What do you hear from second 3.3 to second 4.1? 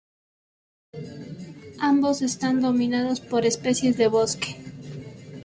especies de